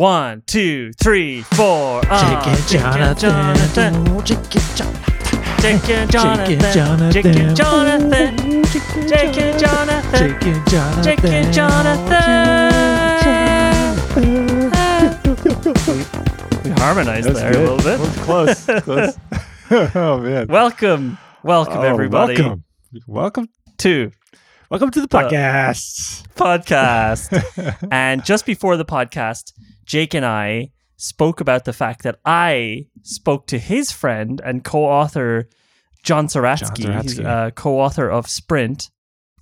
[0.00, 2.00] One, two, three, four.
[2.08, 4.08] Uh, Chicken Jonathan.
[4.08, 5.18] Ooh, Chicken Jonathan.
[5.60, 7.12] Chicken Chicken Jonathan.
[7.12, 8.34] Chicken Jonathan.
[8.54, 10.20] Ooh, Chicken Chicken Jonathan.
[10.30, 11.02] Chicken Jonathan.
[11.04, 12.70] Chicken Jonathan.
[16.64, 17.68] We harmonized there good.
[17.68, 17.98] a little bit.
[18.20, 18.64] Close.
[18.64, 19.18] close.
[19.96, 20.46] oh man.
[20.46, 22.64] Welcome, welcome Oh, everybody Welcome.
[23.08, 23.48] Welcome.
[23.78, 24.12] to
[24.70, 26.22] Welcome to the Uh, podcast.
[26.36, 27.88] podcast.
[27.90, 29.52] and just before the podcast,
[29.90, 35.48] Jake and I spoke about the fact that I spoke to his friend and co-author
[36.04, 37.26] John Zeratsky, John he's, Zeratsky.
[37.26, 38.88] uh, co-author of Sprint.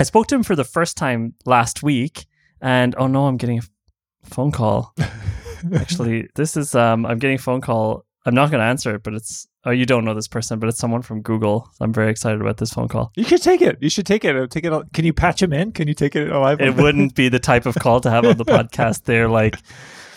[0.00, 2.24] I spoke to him for the first time last week,
[2.62, 4.94] and oh no, I'm getting a phone call.
[5.74, 8.06] Actually, this is um, I'm getting a phone call.
[8.24, 10.70] I'm not going to answer it, but it's oh, you don't know this person, but
[10.70, 11.68] it's someone from Google.
[11.78, 13.12] I'm very excited about this phone call.
[13.16, 13.76] you should take it.
[13.82, 14.50] You should take it.
[14.50, 14.92] Take it.
[14.94, 15.72] Can you patch him in?
[15.72, 16.58] Can you take it alive?
[16.62, 19.02] it wouldn't be the type of call to have on the podcast.
[19.02, 19.58] They're like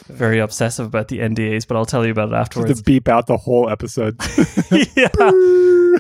[0.08, 2.80] very obsessive about the NDAs, but I'll tell you about it Just afterwards.
[2.80, 4.16] to beep out the whole episode.
[4.96, 5.08] yeah.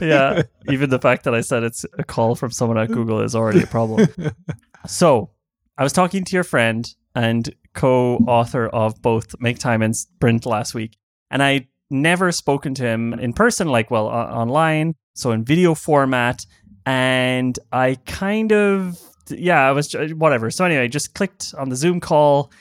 [0.02, 0.42] Yeah.
[0.72, 3.64] Even the fact that I said it's a call from someone at Google is already
[3.64, 4.08] a problem.
[4.88, 5.30] So
[5.78, 10.48] I was talking to your friend and co author of both Make Time and Sprint
[10.48, 10.98] last week,
[11.30, 15.76] and I never spoken to him in person, like, well, o- online, so in video
[15.76, 16.48] format.
[16.88, 19.00] And I kind of,
[19.30, 20.50] yeah, I was, whatever.
[20.50, 22.52] So anyway, I just clicked on the Zoom call,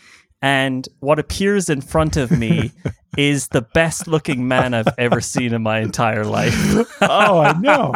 [0.43, 2.73] and what appears in front of me
[3.19, 6.55] is the best looking man I've ever seen in my entire life.
[7.03, 7.93] oh, I know.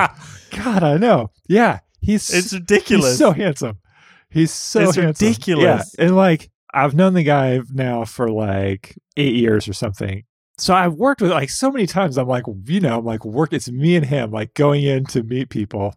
[0.50, 1.30] God, I know.
[1.48, 3.10] Yeah, he's It's ridiculous.
[3.12, 3.78] He's so handsome.
[4.30, 5.26] He's so It's handsome.
[5.28, 5.94] ridiculous.
[5.98, 10.24] Yeah, and like I've known the guy now for like eight years or something.
[10.58, 12.16] So I've worked with like so many times.
[12.18, 13.52] I'm like, you know, I'm like work.
[13.52, 15.94] It's me and him like going in to meet people,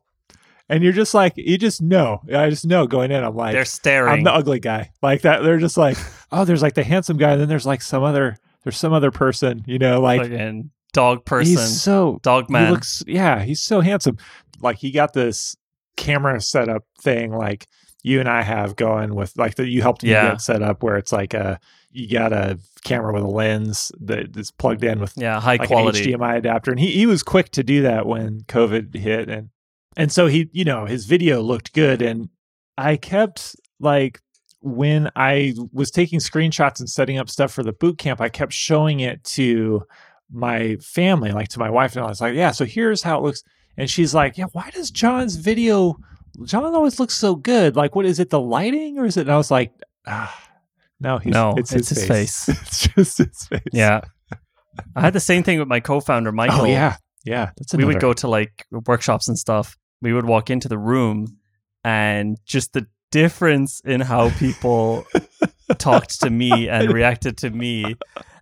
[0.69, 2.21] and you're just like, you just know.
[2.33, 3.23] I just know going in.
[3.23, 4.11] I'm like, They're staring.
[4.13, 4.91] I'm the ugly guy.
[5.01, 5.43] Like that.
[5.43, 5.97] They're just like,
[6.31, 8.37] oh, there's like the handsome guy, and then there's like some other.
[8.63, 9.63] There's some other person.
[9.65, 12.71] You know, like Fucking dog person, he's so dog he man.
[12.71, 14.17] looks yeah, he's so handsome.
[14.61, 15.55] Like he got this
[15.95, 17.67] camera setup thing like
[18.03, 20.31] you and I have going with like that you helped me Yeah.
[20.31, 21.59] get set up where it's like a
[21.91, 25.67] you got a camera with a lens that is plugged in with yeah, high like
[25.67, 26.13] quality.
[26.13, 26.71] an HDMI adapter.
[26.71, 29.49] And he, he was quick to do that when COVID hit and
[29.97, 32.29] and so he, you know, his video looked good and
[32.77, 34.21] I kept like
[34.61, 38.53] when I was taking screenshots and setting up stuff for the boot camp, I kept
[38.53, 39.83] showing it to
[40.31, 43.23] my family, like to my wife, and I was like, "Yeah, so here's how it
[43.23, 43.43] looks."
[43.77, 45.97] And she's like, "Yeah, why does John's video?
[46.43, 47.75] John always looks so good.
[47.75, 48.29] Like, what is it?
[48.29, 49.71] The lighting, or is it?" And I was like,
[50.05, 50.49] ah,
[50.99, 52.45] "No, he's, No, it's, it's his, his face.
[52.45, 52.61] face.
[52.61, 54.01] it's just his face." Yeah.
[54.95, 56.61] I had the same thing with my co-founder Michael.
[56.61, 57.51] Oh yeah, yeah.
[57.57, 59.75] That's we would go to like workshops and stuff.
[60.01, 61.37] We would walk into the room
[61.83, 65.05] and just the difference in how people
[65.77, 67.95] talked to me and reacted to me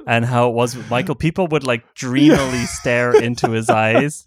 [0.07, 1.15] and how it was with Michael.
[1.15, 4.25] People would like dreamily stare into his eyes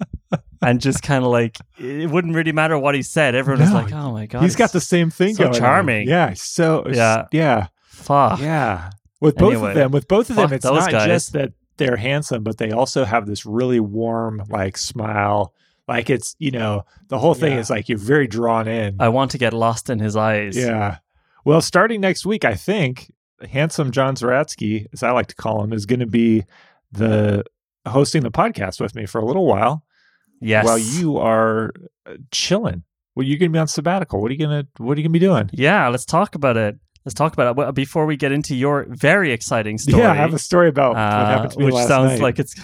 [0.63, 3.35] and just kind of like it wouldn't really matter what he said.
[3.35, 5.55] Everyone was like, "Oh my god, He's got the same thing so going.
[5.55, 5.61] on.
[5.61, 6.09] charming.
[6.09, 7.27] Yeah, so Yeah.
[7.33, 8.91] yeah, fuck." yeah.
[9.21, 11.07] With both Anyway, of them, with both of them, it's not guys.
[11.07, 15.53] just that they're handsome, but they also have this really warm like smile.
[15.89, 17.59] Like it's you know the whole thing Yeah.
[17.61, 18.97] is like you're very drawn in.
[19.01, 20.57] I want to get lost in his eyes.
[20.57, 20.99] yeah.
[21.45, 23.11] Well, starting next week, I think
[23.49, 26.45] handsome John Zeratsky, as I like to call him, is going to be
[26.93, 27.45] the
[27.87, 29.83] hosting the podcast with me for a little while
[30.41, 30.65] Yes.
[30.67, 31.73] while you are
[32.07, 32.83] uh, chilling.
[33.15, 34.21] Well, you're going to be on sabbatical.
[34.21, 35.51] What are you going to What are you going to be doing?
[35.53, 36.77] Yeah, let's talk about it.
[37.09, 40.03] Let's talk about it Well, before we get into your very exciting story.
[40.03, 42.21] Yeah, I have a story about what uh, happened to me which last sounds night.
[42.21, 42.55] like it's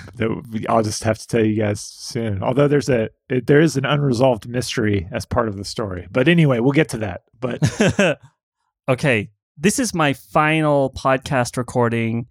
[0.68, 2.42] I'll just have to tell you guys soon.
[2.42, 6.06] Although there's a it, there is an unresolved mystery as part of the story.
[6.10, 7.22] But anyway, we'll get to that.
[7.40, 8.18] But
[8.90, 9.30] okay.
[9.56, 12.26] This is my final podcast recording,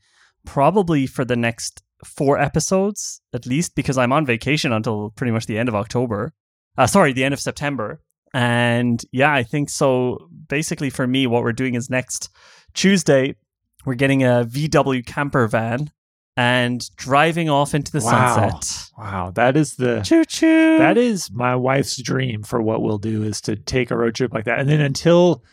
[0.46, 5.47] probably for the next four episodes at least, because I'm on vacation until pretty much
[5.47, 6.35] the end of October.
[6.78, 8.02] Uh, sorry, the end of September.
[8.34, 10.28] And yeah, I think so.
[10.48, 12.30] Basically, for me, what we're doing is next
[12.74, 13.36] Tuesday,
[13.86, 15.92] we're getting a VW camper van
[16.35, 18.35] and driving off into the Wow.
[18.52, 18.90] sunset.
[18.97, 20.80] wow, that is the Choo choo.
[20.80, 24.34] that is my wife's dream for what we'll do is to take a road trip
[24.34, 24.58] like that.
[24.59, 25.44] And then until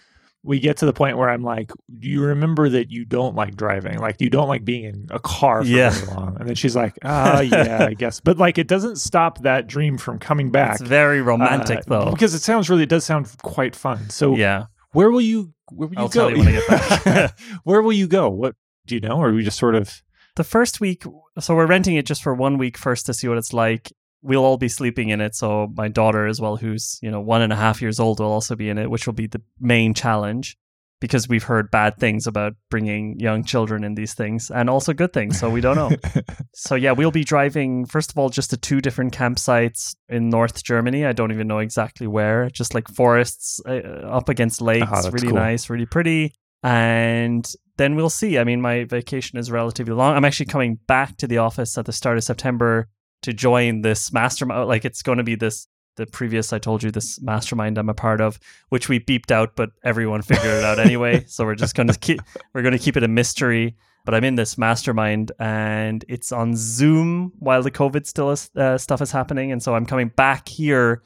[0.43, 3.57] we get to the point where I'm like, do you remember that you don't like
[3.57, 3.99] driving?
[3.99, 5.91] Like you don't like being in a car for Yeah.
[5.91, 6.37] very long.
[6.41, 8.21] And then she's like, ah, yeah, I guess.
[8.21, 10.81] But like it doesn't stop that dream from coming back.
[10.81, 12.11] It's very romantic, Uh, though.
[12.11, 14.09] Because it sounds really, it does sound quite fun.
[14.09, 14.67] So yeah.
[14.93, 16.29] where will you, where will you I'll go?
[16.29, 17.39] tell you when I get back.
[17.65, 18.31] where will you go?
[18.31, 18.55] What
[18.87, 19.17] do you know?
[19.19, 20.03] Or are we just sort of,
[20.37, 21.05] the first week
[21.39, 23.93] so we're renting it just for one week first to see what it's like
[24.23, 27.43] we'll all be sleeping in it so my daughter as well who's you know one
[27.43, 29.95] and a half years old will also be in it which will be the main
[29.95, 30.57] challenge
[31.01, 35.15] because we've heard bad things about bringing young children in these things and also good
[35.15, 35.39] things.
[35.41, 35.91] So we don't know.
[36.55, 40.63] so yeah, we'll be driving first of all just to two different campsites in North
[40.63, 41.07] Germany.
[41.07, 42.51] I don't even know exactly where.
[42.51, 43.79] Just like forests uh,
[44.11, 45.37] up against lakes, Oh, that's really cool.
[45.37, 46.35] nice, really pretty.
[46.63, 48.39] And then we'll see.
[48.39, 50.15] I mean, my vacation is relatively long.
[50.15, 52.89] I'm actually coming back to the office at the start of September
[53.23, 54.69] to join this mastermind.
[54.69, 57.95] Like it's going to be this the previous I told you this mastermind I'm a
[57.95, 58.39] part of,
[58.71, 61.25] which we beeped out, but everyone figured it out anyway.
[61.27, 62.21] So we're just going to keep
[62.55, 63.77] we're going to keep it a mystery.
[64.07, 68.79] But I'm in this mastermind, and it's on Zoom while the COVID still is, uh,
[68.79, 71.03] stuff is happening, and so I'm coming back here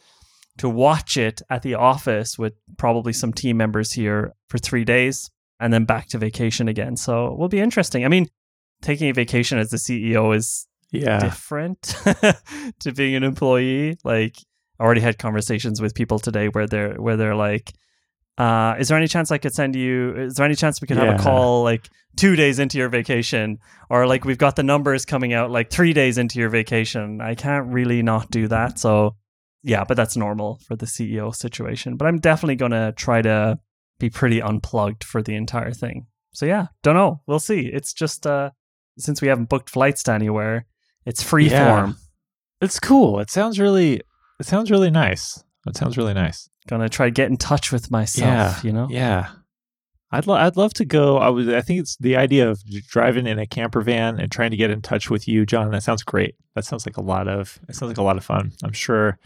[0.58, 5.28] to watch it at the office with probably some team members here for three days,
[5.58, 6.96] and then back to vacation again.
[6.96, 8.04] So it will be interesting.
[8.04, 8.28] I mean,
[8.80, 10.68] taking a vacation as the CEO is
[11.00, 11.18] Yeah.
[11.18, 11.82] different
[12.80, 13.96] to being an employee.
[14.04, 14.36] Like
[14.78, 17.72] I already had conversations with people today where they're where they're like,
[18.38, 20.96] uh, is there any chance I could send you is there any chance we could
[20.96, 23.58] have a call like two days into your vacation?
[23.90, 27.20] Or like we've got the numbers coming out like three days into your vacation.
[27.20, 28.78] I can't really not do that.
[28.78, 29.16] So
[29.62, 31.96] yeah, but that's normal for the CEO situation.
[31.96, 33.58] But I'm definitely gonna try to
[33.98, 36.06] be pretty unplugged for the entire thing.
[36.32, 37.20] So yeah, don't know.
[37.26, 37.60] We'll see.
[37.72, 38.50] It's just uh
[38.98, 40.66] since we haven't booked flights to anywhere,
[41.06, 41.68] it's free Yeah.
[41.80, 41.96] form.
[42.60, 43.20] It's cool.
[43.20, 44.00] It sounds really
[44.40, 45.42] it sounds really nice.
[45.66, 46.48] It sounds really nice.
[46.66, 48.60] Gonna try to get in touch with myself, Yeah.
[48.62, 48.88] you know?
[48.90, 49.28] Yeah.
[50.10, 51.18] I'd lo- I'd love to go.
[51.18, 54.50] I was I think it's the idea of driving in a camper van and trying
[54.52, 55.70] to get in touch with you, John.
[55.72, 56.36] That sounds great.
[56.54, 58.52] That sounds like a lot of it sounds like a lot of fun.
[58.62, 59.18] I'm sure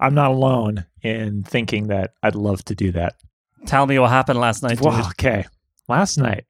[0.00, 3.16] I'm not alone in thinking that I'd love to do that.
[3.66, 4.86] Tell me what happened last night, dude.
[4.86, 5.44] Well, okay.
[5.88, 6.44] Last night,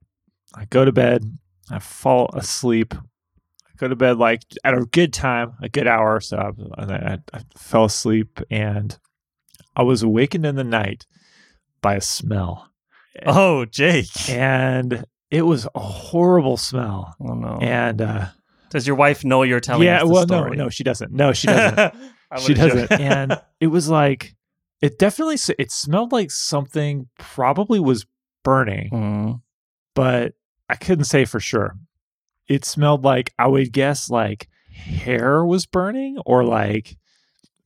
[0.55, 1.25] I go to bed,
[1.71, 2.95] I fall asleep.
[3.81, 6.55] I go to bed like at a good time, a good hour or so.
[6.77, 8.99] And I, I fell asleep and
[9.75, 11.07] I was awakened in the night
[11.81, 12.69] by a smell.
[13.25, 14.29] Oh, Jake.
[14.29, 17.15] And it was a horrible smell.
[17.21, 17.59] Oh no.
[17.61, 18.27] And uh,
[18.71, 20.57] Does your wife know you're telling yeah, us the well, story?
[20.57, 21.13] no, no, she doesn't.
[21.13, 21.95] No, she doesn't.
[22.47, 22.93] She doesn't.
[22.93, 24.37] and it was like,
[24.81, 28.07] it definitely, it smelled like something probably was
[28.45, 28.91] burning.
[28.93, 29.43] Mm.
[29.97, 30.35] but
[30.69, 31.77] I couldn't say for sure.
[32.51, 36.97] It smelled like I would guess like hair was burning or like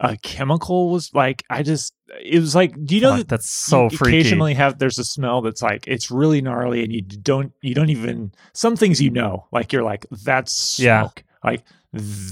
[0.00, 3.84] a chemical was like I just it was like do you know that that's so
[3.84, 4.18] you freaky.
[4.20, 7.90] occasionally have there's a smell that's like it's really gnarly and you don't you don't
[7.90, 11.08] even some things you know like you're like that's Yeah.
[11.44, 11.62] like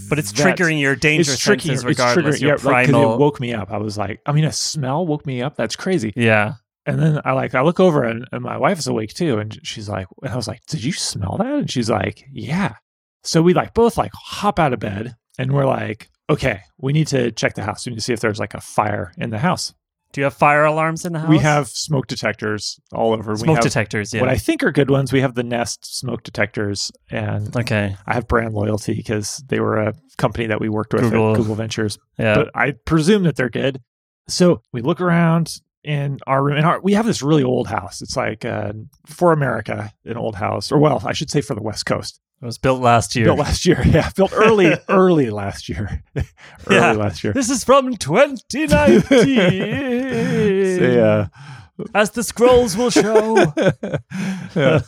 [0.09, 2.37] but it's triggering your danger it's tricky senses it's regardless.
[2.39, 3.15] triggering your yeah, like, primal.
[3.15, 5.77] it woke me up I was like I mean a smell woke me up that's
[5.77, 6.55] crazy yeah.
[6.87, 9.59] And then I like I look over and, and my wife is awake too, and
[9.63, 12.75] she's like, and I was like, "Did you smell that?" And she's like, "Yeah."
[13.25, 17.07] So we like both like hop out of bed, and we're like, "Okay, we need
[17.09, 17.87] to check the house.
[17.87, 19.75] We need to see if there's like a fire in the house."
[20.13, 21.29] Do you have fire alarms in the house?
[21.31, 23.33] We have smoke detectors all over.
[23.33, 24.13] we smoke detectors.
[24.13, 24.21] Yeah.
[24.21, 25.11] what I think are good ones.
[25.11, 27.97] We have the Nest smoke detectors, and okay.
[28.07, 31.33] I have brand loyalty because they were a company that we worked with Google.
[31.33, 32.35] at Google Ventures Yeah.
[32.35, 33.81] but I presume that they're good.
[34.29, 38.03] So we look around in our room, In our, we have this really old house.
[38.03, 38.73] It's like uh,
[39.07, 42.21] for America, an old house, or well, I should say for the West Coast.
[42.41, 43.25] it was built last year.
[43.27, 46.27] Built last year, yeah, built early, early last year, early
[46.71, 46.93] Yeah.
[46.93, 47.33] last year.
[47.33, 48.69] this is from 2019.
[50.79, 51.27] So, uh,
[51.95, 53.53] As the scrolls will show.
[54.55, 54.81] yeah.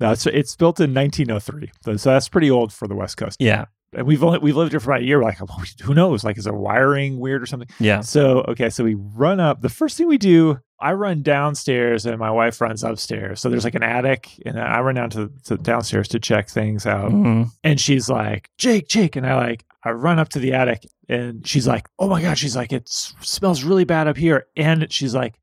[0.00, 3.36] no, it's it's built in 1903, so, so that's pretty old for the West Coast.
[3.40, 3.66] yeah.
[3.92, 5.18] And we've only we've lived here for about a year.
[5.18, 5.38] We're like,
[5.82, 6.22] who knows?
[6.22, 7.68] Like, is there wiring weird or something?
[7.80, 8.00] Yeah.
[8.02, 9.62] So, okay, so we run up.
[9.62, 13.40] The first thing we do, I run downstairs and my wife runs upstairs.
[13.40, 16.86] So there's like an attic, and I run down to, to downstairs to check things
[16.86, 17.10] out.
[17.10, 17.50] Mhm.
[17.64, 19.16] And she's like, Jake, Jake.
[19.16, 22.38] And I like, I run up to the attic and she's like, oh my God.
[22.38, 24.46] She's like, it smells really bad up here.
[24.56, 25.34] And she's like,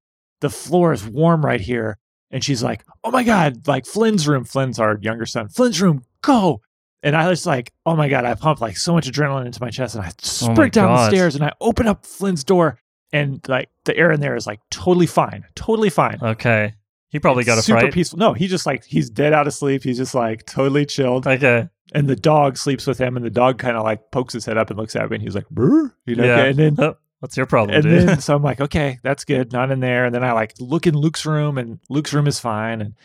[0.41, 1.97] the floor is warm right here.
[2.31, 4.43] And she's like, oh my God, like Flynn's room.
[4.45, 5.49] Flynn's our younger son.
[5.49, 6.61] Flynn's room, go.
[7.03, 9.69] And I was like, oh my God, I pumped like so much adrenaline into my
[9.69, 12.79] chest and I Oh sprint down the stairs and I open up Flynn's door
[13.13, 16.17] and like the air in there is like totally fine, totally fine.
[16.21, 16.73] Okay.
[17.09, 17.93] He probably got a super fright.
[17.93, 18.19] peaceful.
[18.19, 19.83] No, he just like he's dead out of sleep.
[19.83, 21.25] He's just like totally chilled.
[21.25, 21.69] Okay.
[21.93, 24.57] And the dog sleeps with him, and the dog kind of like pokes his head
[24.57, 26.25] up and looks at me, and he's like, "Brr," you know.
[26.25, 26.43] Yeah.
[26.43, 28.09] And then Oh, what's your problem, and dude?
[28.09, 30.03] then so I'm like, okay, that's good, not in there.
[30.03, 32.81] And then I like look in Luke's room, and Luke's room is fine.
[32.81, 32.95] And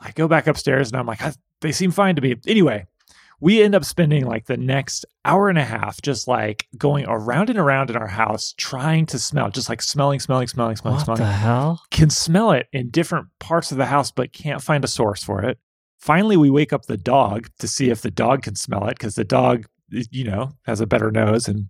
[0.00, 2.34] I go back upstairs, and I'm like, "I- they seem fine to me.
[2.46, 2.86] Anyway,
[3.44, 7.50] we end up spending like the next hour and a half just like going around
[7.50, 11.04] and around in our house trying to smell, just like smelling, smelling, smelling, smelling, what
[11.04, 11.82] smelling the hell?
[11.90, 15.42] can smell it in different parts of the house, but can't find a source for
[15.42, 15.58] it.
[15.98, 19.14] Finally, we wake up the dog to see if the dog can smell it because
[19.14, 21.46] the dog, you know, has a better nose.
[21.46, 21.66] And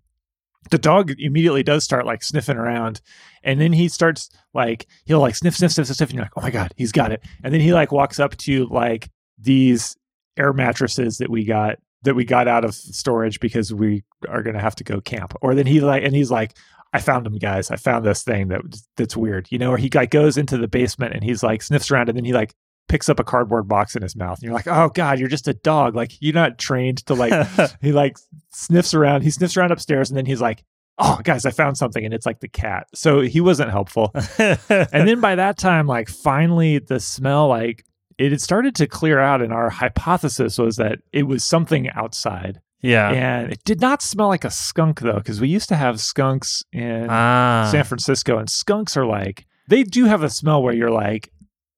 [0.71, 3.01] the dog immediately does start like sniffing around
[3.43, 6.33] and then he starts like he'll like sniff sniff sniff sniff, sniff and you're like
[6.37, 9.95] oh my god he's got it and then he like walks up to like these
[10.37, 14.55] air mattresses that we got that we got out of storage because we are going
[14.55, 15.35] to have to go camp.
[15.41, 16.57] Or then he like and he's like
[16.93, 17.71] i found him guys.
[17.71, 18.61] I found this thing that
[18.97, 19.49] that's weird.
[19.51, 22.17] You know or he like goes into the basement and he's like sniffs around and
[22.17, 22.55] then he like
[22.89, 24.39] picks up a cardboard box in his mouth.
[24.39, 25.95] And you're like oh god you're just a dog.
[25.95, 27.49] Like you're not trained to like
[27.81, 28.17] he like
[28.51, 30.63] sniffs around he sniffs around upstairs and then he's like
[30.99, 32.05] oh guys i found something.
[32.05, 32.87] And it's like the cat.
[32.95, 34.13] So he wasn't helpful.
[34.39, 37.85] And then by that time like finally the smell like
[38.19, 42.61] it had started to clear out and our hypothesis was that it was something outside.
[42.81, 43.11] Yeah.
[43.11, 46.63] and it did not smell like a skunk though because we used to have skunks
[46.71, 47.67] in Ah.
[47.73, 51.31] san francisco and skunks are like they do have a smell where you're like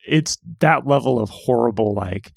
[0.05, 2.33] it's that level of horrible like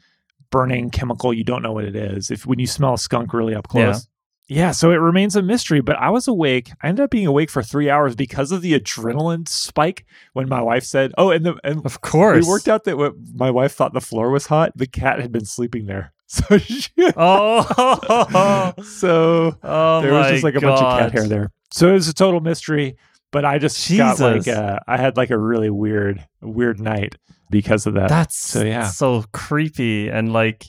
[0.51, 1.31] burning chemical.
[1.33, 2.31] You don't know what it is.
[2.31, 4.07] If when you smell a skunk really up close
[4.49, 4.71] yeah.
[4.71, 7.63] so it remains a mystery but i was awake i ended up being awake for
[7.63, 11.85] three hours because of the adrenaline spike when my wife said oh and the and
[11.85, 12.43] Of course.
[12.45, 15.31] we worked out that what my wife thought the floor was hot the cat had
[15.31, 18.73] been sleeping there so she, Oh.
[18.83, 21.51] so oh there was just like a bunch of cat hair there.
[21.71, 22.97] So it was a total mystery.
[23.31, 24.57] But I just got like Jesus.
[24.57, 27.15] uh, I had like a really weird weird night
[27.51, 28.09] because of that.
[28.09, 28.87] That's So, yeah.
[28.87, 30.65] so creepy and like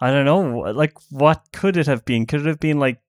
[0.00, 2.26] I don't know, like what could it have been?
[2.26, 3.00] Could it have been like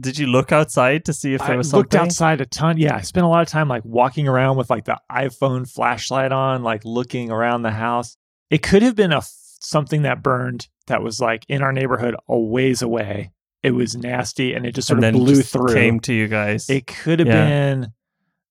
[0.00, 1.76] did you look outside to see if there was something?
[1.76, 2.06] I looked something?
[2.06, 2.78] outside a ton.
[2.78, 6.32] Yeah, I spent a lot of time like walking around with like the iPhone flashlight
[6.32, 8.16] on, like looking around the house.
[8.48, 9.30] It could have been a f-
[9.60, 13.32] something that burned that was like in our neighborhood a ways away.
[13.62, 15.74] It was nasty and it just sort and of blew through.
[15.74, 16.70] came to you guys.
[16.70, 17.46] It could have Yeah.
[17.46, 17.92] been.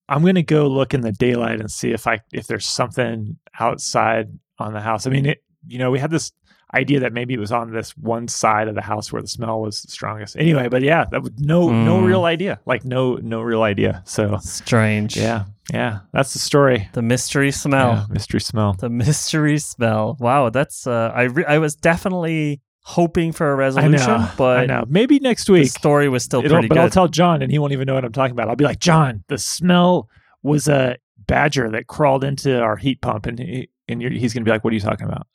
[0.08, 4.28] I'm gonna go look in the daylight and see if I if there's something outside
[4.60, 5.08] on the house.
[5.08, 5.44] I mean, it.
[5.68, 6.32] You know, we had this
[6.74, 9.60] idea that maybe it was on this one side of the house where the smell
[9.62, 10.38] was the strongest.
[10.38, 12.06] Anyway, but yeah, that was no no Mm.
[12.06, 12.60] real idea.
[12.66, 14.02] Like no no real idea.
[14.06, 15.18] So Strange.
[15.18, 16.88] yeah, yeah, that's the story.
[16.94, 17.92] The mystery smell.
[17.94, 18.74] Yeah, mystery smell.
[18.74, 20.16] The mystery smell.
[20.20, 24.66] Wow, that's uh I re- I was definitely hoping for a resolution, know, but I
[24.66, 24.86] know.
[24.88, 25.64] Maybe next week.
[25.66, 26.82] the story was still pretty but good.
[26.82, 28.48] I'll tell John, and he won't even know what I'm talking about.
[28.50, 30.10] I'll be like, John, the smell
[30.42, 30.96] was a
[31.28, 34.64] badger that crawled into our heat pump, and he, and you're, he's gonna be like,
[34.64, 35.28] "What are you talking about?"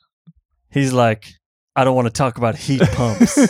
[0.70, 1.26] He's like,
[1.74, 3.38] I don't want to talk about heat pumps.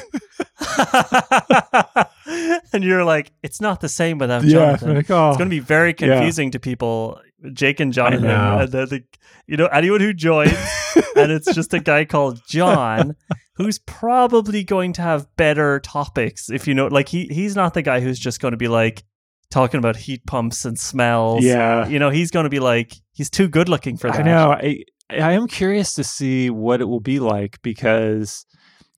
[2.72, 4.94] and you're like, it's not the same without Jonathan.
[4.94, 6.14] like, oh, It's going to be very Yeah.
[6.16, 7.20] confusing to people,
[7.52, 8.26] Jake and Jonathan.
[8.26, 9.02] And the,
[9.46, 10.52] you know, anyone who joins,
[11.16, 13.16] and it's just a guy called John
[13.56, 16.50] who's probably going to have better topics.
[16.50, 19.04] If you know, like he he's not the guy who's just going to be like
[19.50, 21.44] talking about heat pumps and smells.
[21.44, 21.86] yeah.
[21.86, 24.20] You know, he's going to be like he's too good looking for that.
[24.20, 24.50] I know.
[24.50, 28.44] I I am curious to see what it will be like because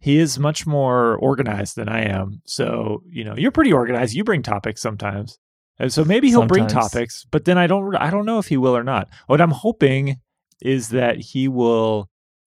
[0.00, 2.40] he is much more organized than I am.
[2.46, 4.14] So you know, you're pretty organized.
[4.14, 5.38] You bring topics sometimes,
[5.78, 7.26] and so maybe he'll bring topics.
[7.30, 7.94] But then I don't.
[7.96, 9.08] I don't know if he will or not.
[9.26, 10.16] What I'm hoping
[10.62, 12.08] is that he will.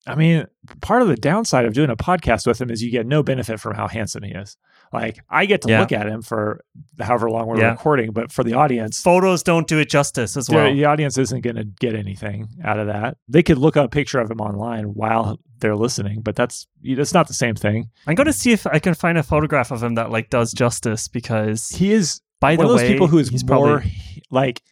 [0.06, 0.47] I mean,
[0.80, 3.61] part of the downside of doing a podcast with him is you get no benefit
[3.61, 4.56] from how handsome he is.
[4.92, 5.80] Like I get to Yeah.
[5.80, 6.64] look at him for
[7.00, 7.71] however long we're Yeah.
[7.71, 10.73] recording, but for the audience, Photos don't do it justice as well.
[10.75, 13.16] the audience isn't going to get anything out of that.
[13.28, 17.14] They could look up a picture of him online while they're listening, but that's that's
[17.14, 17.88] not the same thing.
[18.06, 20.52] I'm going to see if I can find a photograph of him that like does
[20.52, 23.78] justice because He is by one the of those way, people who is he's more
[23.78, 23.92] probably
[24.32, 24.62] like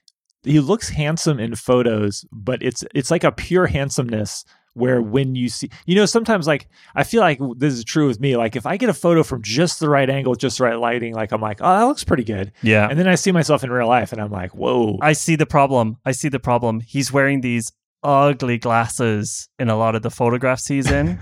[0.42, 5.10] he looks handsome in photos, but it's it's like a pure handsomeness where hmm.
[5.10, 8.36] when you see you know sometimes like I feel like this is true with me
[8.36, 11.14] like if I get a photo from just the right angle, just the right lighting,
[11.14, 12.88] like I'm like, "Oh, that looks pretty good." yeah.
[12.88, 15.46] And then I see myself in real life and I'm like, "Whoa." I see the
[15.46, 15.96] problem.
[16.04, 16.80] I see the problem.
[16.80, 17.72] He's wearing these
[18.02, 21.18] ugly glasses in a lot of the photographs he's in.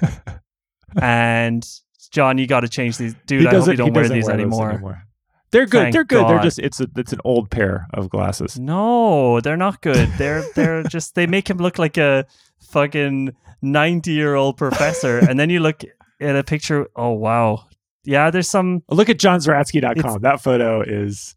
[1.00, 1.66] and
[2.10, 3.14] John, you got to change these.
[3.26, 5.07] Dude, I hope you don't wear these those anymore.
[5.50, 5.82] They're good.
[5.84, 6.28] Thank They're good.
[6.28, 8.58] They're just it's a it's an old pair of glasses.
[8.58, 10.08] No, they're not good.
[10.18, 12.26] They're they're just they make him look like a
[12.70, 15.18] fucking 90-year-old professor.
[15.18, 15.82] and then you look
[16.20, 17.64] at a picture, oh wow.
[18.04, 20.22] Yeah, there's some Look at johnzeratsky.com.
[20.22, 21.34] That photo is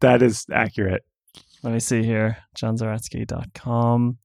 [0.00, 1.04] that is accurate.
[1.62, 2.38] let me see here.
[2.56, 4.18] johnzeratsky.com.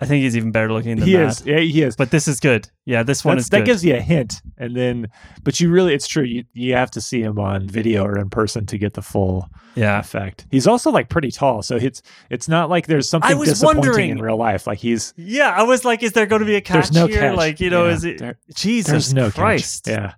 [0.00, 1.28] I think he's even better looking than He that.
[1.28, 1.46] is.
[1.46, 1.94] Yeah, he is.
[1.94, 2.68] But this is good.
[2.84, 3.66] Yeah, this one That's- is that good.
[3.66, 5.06] gives you a hint, and then,
[5.44, 6.24] but you really, it's true.
[6.24, 9.48] You you have to see him on video or in person to get the full
[9.76, 9.98] yeah.
[10.00, 10.46] effect.
[10.50, 13.80] He's also like pretty tall, so it's it's not like there's something I was disappointing
[13.82, 14.66] wondering- in real life.
[14.66, 17.06] Like he's Yeah, I was like, is there going to be a catch there's no
[17.06, 17.20] here?
[17.20, 17.36] catch.
[17.36, 19.84] Like, you know, Yeah, is it there- Jesus there's no Christ?
[19.84, 19.92] catch.
[19.94, 20.12] Yeah,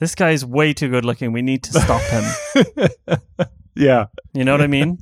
[0.00, 1.30] This guy's way too good looking.
[1.32, 3.16] We need to stop him.
[3.76, 4.06] yeah.
[4.34, 4.98] You know what I mean?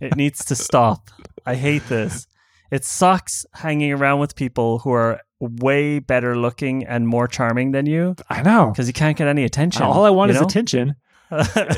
[0.00, 1.10] it needs to stop.
[1.44, 2.26] I hate this.
[2.70, 7.86] It sucks hanging around with people who are way better looking and more charming than
[7.86, 8.70] you I know.
[8.72, 9.82] because you can't get any attention.
[9.84, 10.46] All I want is know?
[10.46, 10.94] attention.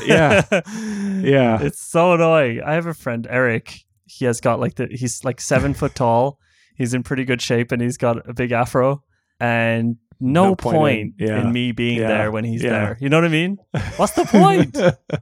[0.05, 0.43] Yeah.
[0.49, 1.61] Yeah.
[1.61, 2.61] It's so annoying.
[2.65, 3.79] I have a friend, Eric.
[4.05, 6.39] He has got like the he's like seven foot tall.
[6.75, 9.03] He's in pretty good shape and he's got a big afro.
[9.39, 11.41] And no, No point point, in- yeah.
[11.41, 12.07] in me being Yeah.
[12.07, 12.69] there when he's Yeah.
[12.69, 12.97] there.
[13.01, 13.57] You know what I mean?
[13.97, 14.77] What's the point?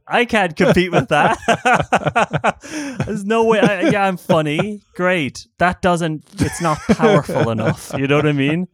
[0.07, 1.37] I can't compete with that.
[3.05, 3.59] There's no way.
[3.59, 4.81] I, yeah, I'm funny.
[4.95, 5.47] Great.
[5.57, 7.91] That doesn't, it's not powerful enough.
[7.97, 8.67] You know what I mean?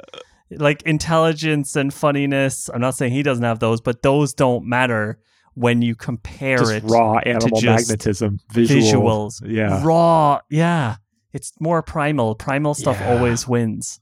[0.52, 2.70] Like intelligence and funniness.
[2.74, 5.20] I'm not saying he doesn't have those, but those don't matter
[5.54, 6.84] when you compare Just it.
[6.86, 9.30] raw animal magnetism, visual.
[9.30, 9.42] visuals.
[9.46, 9.82] Yeah.
[9.84, 10.40] Raw.
[10.50, 10.98] Yeah.
[11.34, 12.36] It's more primal.
[12.36, 14.00] Primal stuff always wins.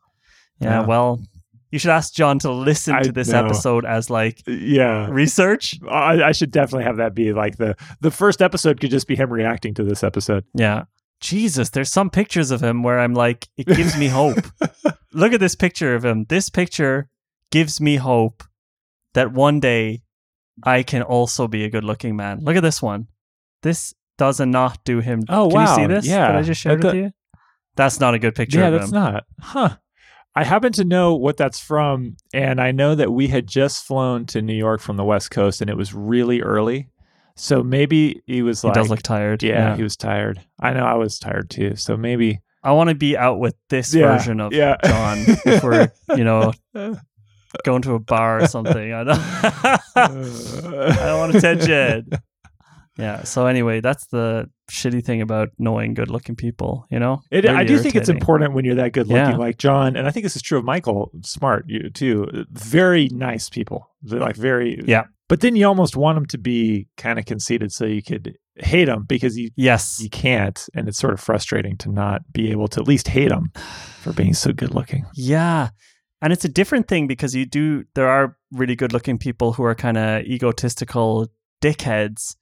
[0.59, 0.85] Yeah, Yeah.
[0.85, 1.23] Well,
[1.73, 5.07] you should ask John to listen I to this episode as like uh, Yeah.
[5.09, 5.79] research.
[5.89, 9.15] I, I should definitely have that be like the the first episode could just be
[9.15, 10.45] him reacting to this episode.
[10.53, 10.83] Yeah.
[11.19, 14.37] Jesus, there's some pictures of him where I'm like, it gives me hope.
[15.13, 16.25] Look at this picture of him.
[16.29, 17.09] This picture
[17.49, 18.43] gives me hope
[19.13, 20.03] that one day
[20.63, 22.39] I can also be a good looking man.
[22.41, 23.07] Look at this one.
[23.63, 25.21] This does not do him.
[25.29, 26.05] Oh, can you see this?
[26.05, 26.27] Yeah.
[26.27, 27.11] That I just That- it to you?
[27.75, 28.99] That's not a good picture yeah, of that's him.
[28.99, 29.23] not.
[29.41, 29.77] Huh.
[30.35, 34.25] I happen to know what that's from, and I know that we had just flown
[34.27, 36.89] to New York from the West Coast, and it was really early.
[37.35, 39.43] So maybe he was he like, does look tired.
[39.43, 40.41] yeah, he was tired.
[40.59, 41.75] I know I was tired too.
[41.75, 44.77] So maybe I want to be out with this Yeah, version of yeah.
[44.85, 46.53] John if we're, you know,
[47.63, 48.93] going to a bar or something.
[48.93, 49.19] I don't,
[49.95, 52.09] I don't want attention.
[52.97, 53.23] Yeah.
[53.23, 56.85] So anyway, that's the shitty thing about knowing good-looking people.
[56.91, 59.37] You know, It, I do think it's important when you're that good looking, Yeah.
[59.37, 62.27] like John, and I think this is true of Michael Smart, you too.
[62.51, 65.05] Very nice people, They're like very Yeah.
[65.29, 68.85] But then you almost want them to be kind of conceited, so you could hate
[68.85, 69.99] them because you Yes.
[69.99, 73.29] you can't, and it's sort of frustrating to not be able to at least hate
[73.29, 73.51] them
[74.01, 75.05] for being so good looking.
[75.15, 75.69] Yeah.
[76.21, 79.63] And it's a different thing because you do, there are really good looking people who
[79.63, 81.27] are kind of egotistical
[81.61, 82.35] dickheads,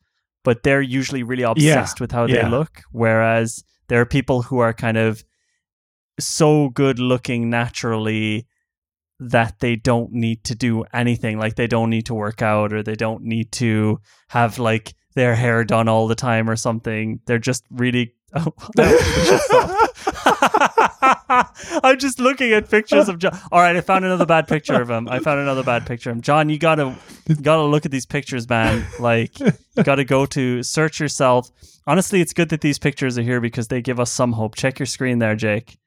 [0.43, 2.43] but they're usually really obsessed with how yeah.
[2.43, 2.81] they look.
[2.91, 5.23] Whereas there are people who are kind of
[6.19, 8.47] so good looking naturally
[9.19, 11.37] that they don't need to do anything.
[11.37, 15.35] Like they don't need to work out or they don't need to have like their
[15.35, 17.19] hair done all the time or something.
[17.25, 18.15] They're just really.
[18.33, 20.71] Oh, I should stop.
[21.83, 23.37] I'm just looking at pictures of John.
[23.51, 25.07] All right, I found another bad picture of him.
[25.09, 26.21] I found another bad picture of him.
[26.21, 26.95] John, you gotta
[27.41, 28.85] gotta look at these pictures, man.
[28.99, 29.51] Like you
[29.83, 31.49] gotta go to search yourself.
[31.87, 34.55] Honestly, it's good that these pictures are here because they give us some hope.
[34.55, 35.77] Check your screen there, Jake.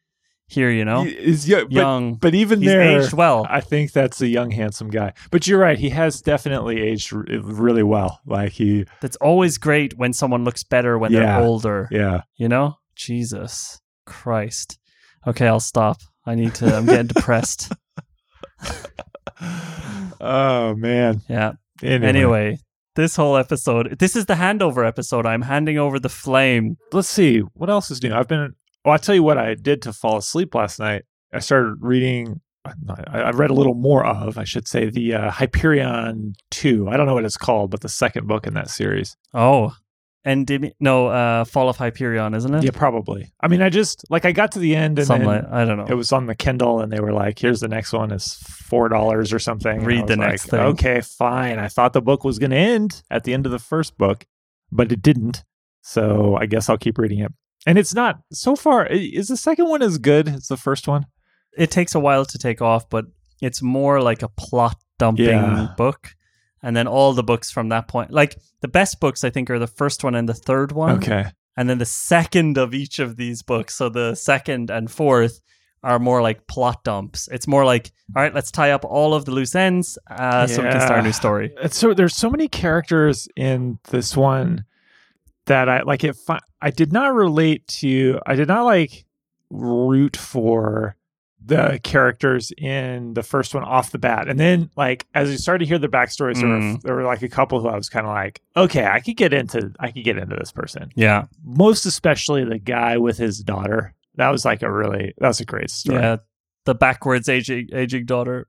[0.46, 2.14] Here, you know, Is young, but, young.
[2.16, 3.46] but even He's there, aged well.
[3.48, 5.14] I think that's a young, handsome guy.
[5.30, 8.20] But you're right; he has definitely aged really well.
[8.26, 11.38] Like he, That's always great when someone looks better when Yeah.
[11.38, 11.88] they're older.
[11.90, 12.22] yeah.
[12.36, 14.78] You know, Jesus Christ.
[15.26, 16.00] Okay, I'll stop.
[16.26, 16.74] I need to.
[16.76, 17.72] I'm getting depressed.
[20.20, 21.20] Oh man.
[21.28, 21.52] Yeah.
[21.82, 22.58] Anyway, Anyway,
[22.94, 25.26] this whole episode, this is the handover episode.
[25.26, 26.78] I'm handing over the flame.
[26.92, 28.14] let's see what else is new.
[28.14, 28.54] I've been.
[28.84, 31.04] Well, I'll tell you what I did to fall asleep last night.
[31.32, 32.40] I started reading.
[32.64, 36.88] I, I read a little more of, I should say, the uh, Hyperion Two.
[36.88, 39.16] I don't know what it's called, but the second book in that series.
[39.34, 39.74] Oh,
[40.24, 42.64] and no, uh, Fall of Hyperion, isn't it?
[42.64, 43.32] Yeah, probably.
[43.40, 45.86] I mean, I just like I got to the end and like I don't know.
[45.88, 48.10] it was on the Kindle, and they were like, "Here's the next one.
[48.10, 50.60] is four dollars or something." Read the like, next thing.
[50.60, 51.58] Okay, fine.
[51.58, 54.26] I thought the book was going to end at the end of the first book,
[54.72, 55.44] but it didn't.
[55.82, 57.32] So I guess I'll keep reading it.
[57.66, 58.86] And it's not so far.
[58.86, 61.06] Is the second one as good as the first one?
[61.56, 63.04] it takes a while to take off, but
[63.40, 65.68] it's more like a plot dumping Yeah.
[65.76, 66.10] book.
[66.64, 69.58] And then all the books from that point, like the best books, I think, are
[69.58, 70.96] the first one and the third one.
[70.96, 71.26] Okay.
[71.58, 75.40] And then the second of each of these books, so the second and fourth,
[75.82, 77.28] are more like plot dumps.
[77.30, 80.62] It's more like, all right, let's tie up all of the loose ends uh, so
[80.62, 81.52] we can start a new story.
[81.62, 84.64] It's so there's so many characters in this one
[85.44, 86.02] that I like.
[86.02, 86.16] It.
[86.16, 88.18] Fi- I did not relate to.
[88.26, 89.04] I did not like
[89.50, 90.96] root for
[91.46, 95.64] the characters in the first one off the bat, and then like as you started
[95.64, 96.82] to hear the backstories, there, were, Mm.
[96.82, 99.32] there were like a couple who I was kind of like, okay, I could get
[99.32, 99.72] into.
[99.78, 100.90] I could get into this person.
[100.94, 101.24] Yeah.
[101.44, 103.94] Most especially the guy with his daughter.
[104.16, 105.12] That was like a really.
[105.18, 106.00] That was a great story.
[106.00, 106.16] Yeah.
[106.64, 108.46] The backwards aging, aging daughter.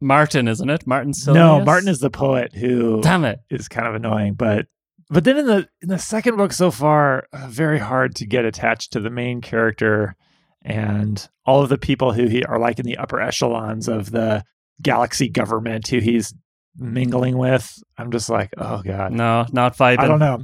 [0.00, 0.86] Martin, isn't it?
[0.86, 1.34] Martin Silenus?
[1.34, 3.40] No, Martin is the poet who Damn it.
[3.50, 4.66] is kind of annoying but
[5.10, 8.44] but then in the in the second book so far uh, very hard to get
[8.44, 10.16] attached to the main character
[10.64, 14.44] and all of the people who he are like in the upper echelons of the
[14.80, 16.34] galaxy government who he's
[16.76, 19.98] mingling with i'm just like oh god No, not vibing.
[19.98, 20.42] i don't know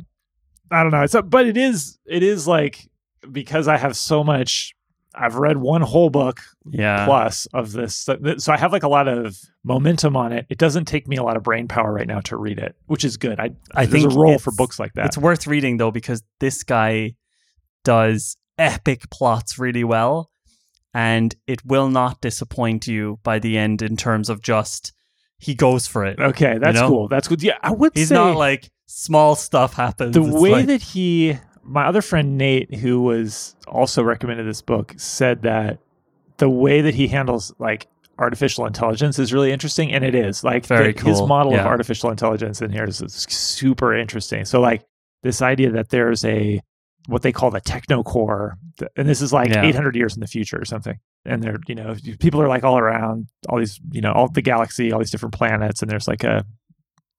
[0.70, 2.88] i don't know it's a, but it is it is like
[3.32, 4.74] because i have so much
[5.14, 6.38] I've read one whole book
[6.70, 7.04] Yeah.
[7.04, 7.96] plus of this.
[7.96, 10.46] So, so I have like a lot of momentum on it.
[10.48, 13.04] It doesn't take me a lot of brain power right now to read it, which
[13.04, 13.40] is good.
[13.40, 15.06] I, I there's think a role for books like that.
[15.06, 17.16] It's worth reading though because this guy
[17.84, 20.30] does epic plots really well
[20.94, 24.92] and it will not disappoint you by the end in terms of just
[25.38, 26.18] he goes for it.
[26.18, 26.88] okay, that's know?
[26.88, 27.08] cool.
[27.08, 27.42] That's good.
[27.42, 30.14] Yeah, I would He's say not like small stuff happens.
[30.14, 34.62] the It's way like- that he my other friend Nate who was also recommended this
[34.62, 35.78] book said that
[36.38, 37.86] the way that he handles like
[38.18, 41.60] artificial intelligence is really interesting and it is like Very the- his cool, model of
[41.60, 44.82] artificial intelligence in here is, is super interesting so like
[45.22, 46.60] this idea that there's a
[47.08, 48.58] what they call the techno core
[48.94, 49.64] and this is like Yeah.
[49.64, 52.78] 800 years in the future or something and they're you know people are like all
[52.78, 56.22] around all these you know all the galaxy all these different planets and there's like
[56.22, 56.44] a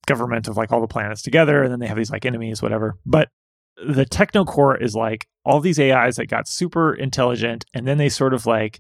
[0.06, 2.98] government of like all the planets together and then they have these like enemies whatever
[3.06, 3.30] but
[3.88, 8.10] the techno core is like all these ais that got super intelligent and then they
[8.10, 8.80] sort of like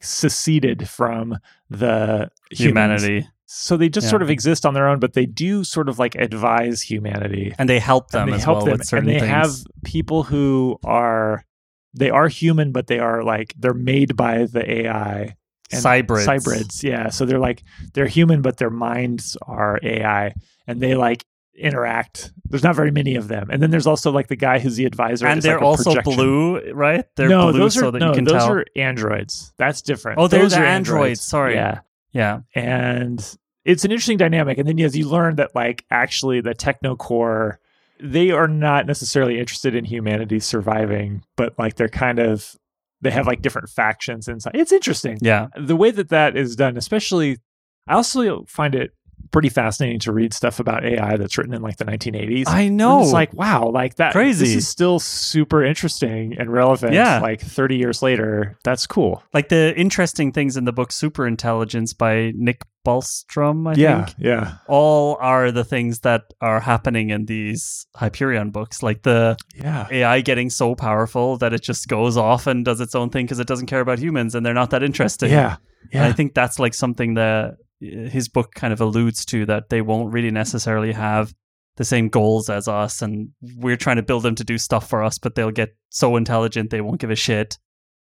[0.00, 1.38] seceded from
[1.70, 3.02] the humans.
[3.02, 4.10] humanity so they just Yeah.
[4.10, 7.68] sort of exist on their own but they do sort of like advise humanity and
[7.68, 9.30] they help them and they as help well them with certain and they things.
[9.30, 9.50] have
[9.84, 11.44] people who are
[11.92, 15.36] they are human but they are like they're made by the ai
[15.72, 16.26] and Cybrids.
[16.26, 17.08] Cybrids, yeah.
[17.08, 20.34] So they're like they're human, but their minds are AI,
[20.66, 21.24] and they like
[21.58, 22.32] interact.
[22.50, 24.84] There's not very many of them, and then there's also like the guy who's the
[24.84, 26.14] advisor, and they're like, also projection.
[26.14, 27.06] blue, right?
[27.16, 28.52] They're no, blue those are so that no, you can those tell.
[28.52, 29.54] are androids.
[29.56, 30.18] That's different.
[30.20, 31.54] Oh, they're those the are androids, sorry.
[31.54, 31.80] yeah,
[32.14, 32.40] yeah.
[32.54, 34.58] and it's an interesting dynamic.
[34.58, 37.58] And then as you learn that like actually the techno core,
[38.00, 42.56] they are not necessarily interested in humanity surviving, but like they're kind of
[43.00, 44.52] they have like different factions inside.
[44.54, 45.48] It's interesting Yeah.
[45.56, 47.38] the way that that is done, especially,
[47.86, 48.92] I also find it
[49.30, 52.44] pretty fascinating to read stuff about AI that's written in like the 1980s.
[52.48, 53.02] I know.
[53.02, 54.12] It's like, wow, like that.
[54.12, 54.46] Crazy.
[54.46, 56.94] This is still super interesting and relevant.
[56.94, 57.20] Yeah.
[57.20, 58.58] Like 30 years later.
[58.64, 59.22] That's cool.
[59.32, 64.04] like the interesting things in the book Super Intelligence by Nick Bostrom, I yeah.
[64.04, 64.16] think.
[64.18, 64.56] Yeah.
[64.68, 68.82] All are the things that are happening in these Hyperion books.
[68.82, 69.86] Like the Yeah.
[69.90, 73.40] AI getting so powerful that it just goes off and does its own thing because
[73.40, 75.30] it doesn't care about humans and they're not that interesting.
[75.30, 75.56] Yeah.
[75.92, 79.68] And I think that's like something that Uh, his book kind of alludes to that
[79.68, 81.34] they won't really necessarily have
[81.76, 85.02] the same goals as us and we're trying to build them to do stuff for
[85.02, 87.58] us but they'll get so intelligent they won't give a shit.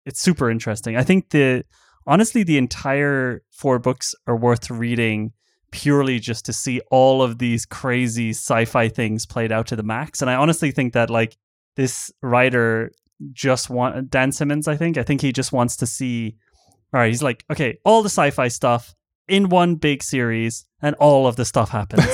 [0.06, 0.96] It's super interesting.
[0.98, 1.66] I think the
[2.08, 5.34] honestly the entire four books are worth reading
[5.72, 10.22] purely just to see all of these crazy sci-fi things played out to the max
[10.22, 11.38] and I honestly think that like
[11.76, 12.92] this writer
[13.34, 16.38] just want Dan Simmons I think I think he just wants to see
[16.94, 18.96] all right, he's like, okay, all the sci-fi stuff
[19.30, 22.06] in one big series, and all of the stuff happens.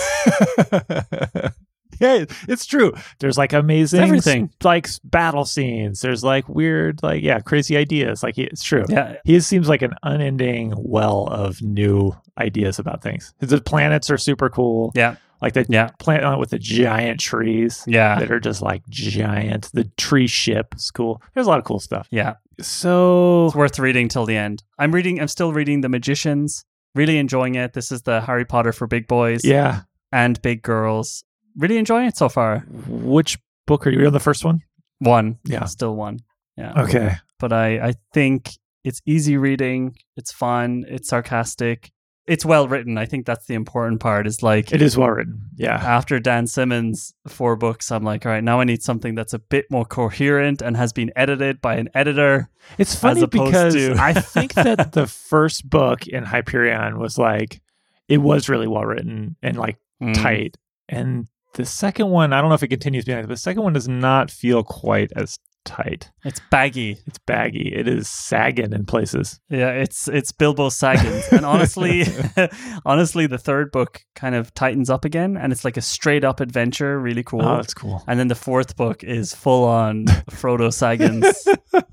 [2.00, 2.94] yeah, it's true.
[3.20, 4.50] There's like amazing It's everything.
[4.64, 6.02] like battle scenes.
[6.02, 8.22] There's like weird, like yeah, crazy ideas.
[8.24, 8.86] Like it's true.
[8.90, 13.34] yeah, He seems like an unending well of new ideas about things.
[13.40, 14.92] The planets are super cool.
[14.94, 19.70] yeah, Like the yeah, planet with the giant trees yeah, that are just like giant.
[19.74, 21.22] The tree ship is cool.
[21.34, 22.08] There's a lot of cool stuff.
[22.12, 22.36] yeah.
[22.62, 24.64] So It's worth reading till the end.
[24.80, 25.20] I'm reading.
[25.22, 26.64] I'm still reading The Magicians.
[26.96, 27.74] Really enjoying it.
[27.74, 29.82] This is the Harry Potter for big boys yeah,
[30.12, 31.24] and big girls.
[31.58, 32.60] Really enjoying it so far.
[32.88, 34.62] which book are you on the first one?
[35.00, 35.66] One, Yeah.
[35.66, 36.20] still one.
[36.58, 37.16] Yeah, Okay.
[37.40, 38.50] but I I think
[38.84, 39.96] it's easy reading.
[40.16, 40.86] It's fun.
[40.88, 41.92] It's sarcastic.
[42.28, 42.98] It's well written.
[42.98, 44.26] I think that's the important part.
[44.26, 45.42] Is like It is well written.
[45.58, 45.76] Yeah.
[45.76, 49.40] after Dan Simmons' four books, I'm like, all right, now I need something that's a
[49.40, 52.50] bit more coherent and has been edited by an editor.
[52.80, 57.62] It's funny because to- I think that the first book in Hyperion was like
[58.08, 60.14] it was really well written and like Mm.
[60.14, 60.58] tight.
[60.90, 63.64] And the second one, I don't know if it continues being like, but the second
[63.64, 66.12] one does not feel quite as tight.
[66.24, 66.98] It's baggy.
[67.06, 67.74] It's baggy.
[67.76, 69.40] It is sagging in places.
[69.50, 71.22] Yeah, it's it's Bilbo sagging.
[71.32, 72.06] And honestly,
[72.86, 76.40] honestly, the third book kind of tightens up again, and it's like a straight up
[76.40, 77.42] adventure, really cool.
[77.44, 78.04] Oh, that's cool.
[78.08, 81.48] and then the fourth book is full on Frodo Saggins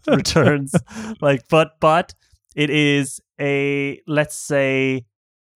[0.07, 0.75] returns.
[1.21, 2.15] Like, but but
[2.55, 5.07] it is a let's say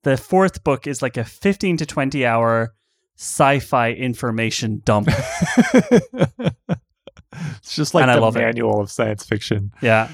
[0.03, 2.73] the fourth book is like a fifteen to twenty hour
[3.19, 5.09] sci-fi information dump.
[7.59, 8.41] It's just like And the love it.
[8.41, 9.73] manual of science fiction.
[9.83, 10.09] Yeah.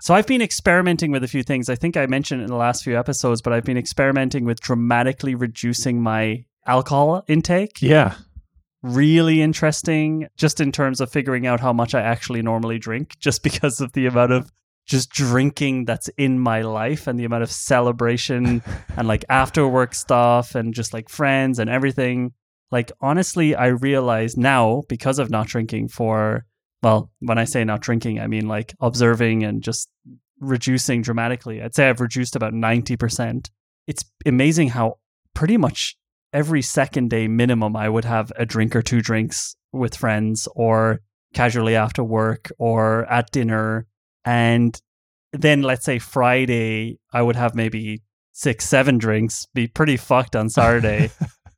[0.00, 1.70] So I've been experimenting with a few things.
[1.70, 5.34] I think I mentioned in the last few episodes, but I've been experimenting with dramatically
[5.34, 7.80] reducing my alcohol intake.
[7.80, 8.14] Yeah.
[8.82, 13.42] Really interesting, just in terms of figuring out how much I actually normally drink, just
[13.42, 14.52] because of the amount of
[14.86, 18.62] just drinking that's in my life and the amount of celebration
[18.96, 22.32] and like after work stuff and just like friends and everything.
[22.70, 26.46] Like, honestly, I realize now because of not drinking for
[26.82, 29.88] well, when I say not drinking, I mean like observing and just
[30.38, 31.62] reducing dramatically.
[31.62, 33.48] I'd say I've reduced about 90%.
[33.86, 34.98] It's amazing how
[35.34, 35.96] pretty much
[36.32, 41.00] every second day minimum I would have a drink or two drinks with friends or
[41.34, 43.86] casually after work or at dinner.
[44.24, 44.78] And
[45.32, 48.02] then let's say Friday, I would have maybe
[48.32, 51.10] six, seven drinks, be pretty fucked on Saturday,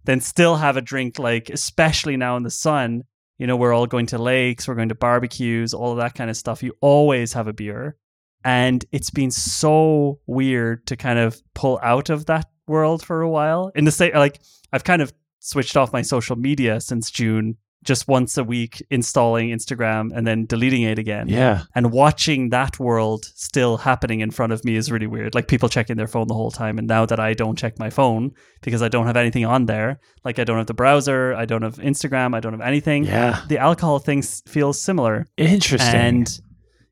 [0.08, 3.02] then still have a drink, like, especially now in the sun.
[3.36, 6.30] You know, we're all going to lakes, we're going to barbecues, all of that kind
[6.30, 6.62] of stuff.
[6.62, 7.94] You always have a beer.
[8.42, 13.28] And it's been so weird to kind of pull out of that world for a
[13.28, 13.70] while.
[13.74, 14.40] In the same, like,
[14.72, 19.50] I've kind of switched off my social media since June, just once a week installing
[19.50, 21.28] Instagram and then deleting it again.
[21.28, 21.62] Yeah.
[21.74, 25.34] And watching that world still happening in front of me is really weird.
[25.34, 26.78] Like people checking their phone the whole time.
[26.78, 30.00] And now that I don't check my phone because I don't have anything on there,
[30.24, 33.04] like I don't have the browser, I don't have Instagram, I don't have anything.
[33.04, 33.42] Yeah.
[33.48, 35.26] The alcohol thing feels similar.
[35.36, 35.94] Interesting.
[35.94, 36.40] And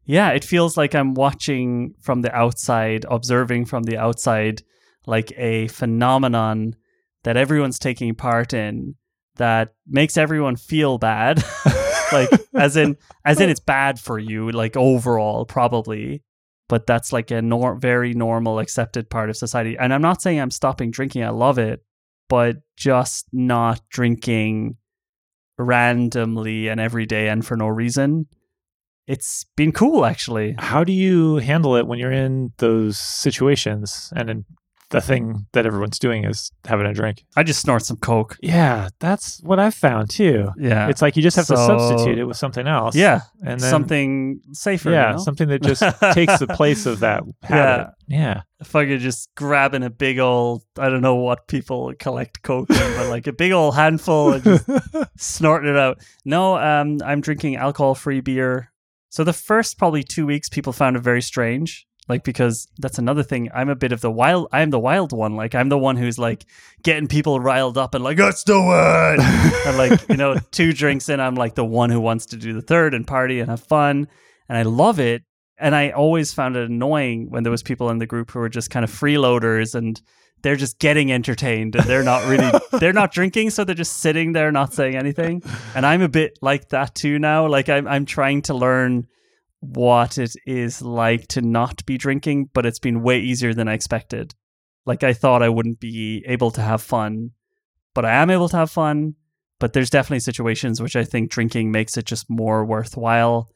[0.05, 4.63] yeah, it feels like I'm watching from the outside, observing from the outside,
[5.05, 6.77] like a phenomenon
[7.25, 8.95] that everyone's taking part in
[9.37, 11.45] that makes everyone feel bad.
[12.13, 16.23] like as in as in it's bad for you, like overall, probably.
[16.69, 19.77] But that's like a nor- very normal, accepted part of society.
[19.79, 21.23] And I'm not saying I'm stopping drinking.
[21.23, 21.85] I love it,
[22.29, 24.77] but just not drinking
[25.59, 28.27] randomly and every day and for no reason.
[29.07, 30.57] It's been cool, actually.
[30.59, 34.45] How do you handle it when you're in those situations and then
[34.97, 37.25] the thing that everyone's doing is having a drink?
[37.37, 38.37] I just snort some coke.
[38.43, 40.51] Yeah, that's what I've found too.
[40.59, 42.97] Yeah, It's like you just have to substitute it with something else.
[42.97, 44.91] yeah, And then something safer.
[44.91, 45.23] yeah, you know?
[45.23, 45.83] something that just
[46.13, 47.93] takes the place of that habit.
[48.09, 48.43] Yeah.
[48.63, 53.09] fucking just grabbing a big old I don't know what people collect coke in, but
[53.09, 54.69] like a big old handful and just
[55.19, 55.99] snorting it out.
[56.25, 58.71] No, um, I'm drinking alcohol free beer.
[59.09, 61.87] So the first probably two weeks, people found it very strange.
[62.09, 63.51] Like because that's another thing.
[63.55, 64.49] I'm a bit of the wild.
[64.53, 65.35] I'm the wild one.
[65.35, 66.45] Like I'm the one who's like
[66.83, 69.21] getting people riled up and like let's do it.
[69.67, 72.53] and like you know, two drinks in, I'm like the one who wants to do
[72.53, 74.09] the third and party and have fun.
[74.49, 75.25] And I love it.
[75.59, 78.49] And I always found it annoying when there was people in the group who were
[78.49, 80.01] just kind of freeloaders and
[80.43, 84.33] they're just getting entertained and they're not really they're not drinking so they're just sitting
[84.33, 85.43] there not saying anything
[85.75, 89.07] and i'm a bit like that too now like i'm i'm trying to learn
[89.61, 93.73] what it is like to not be drinking but it's been way easier than i
[93.73, 94.35] expected
[94.85, 97.31] like i thought i wouldn't be able to have fun
[97.95, 99.15] but i am able to have fun
[99.59, 103.51] but there's definitely situations which i think drinking makes it just more worthwhile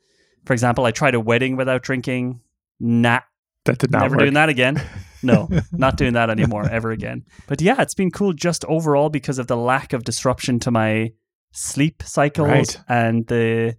[0.46, 2.40] for example i tried a wedding without drinking
[2.80, 3.20] nah
[3.66, 4.20] That did not never work.
[4.20, 4.82] doing that again.
[5.22, 7.26] No, not doing that anymore ever again.
[7.46, 11.12] But yeah, it's been cool just overall because of the lack of disruption to my
[11.52, 12.80] sleep cycles Right.
[12.88, 13.76] and the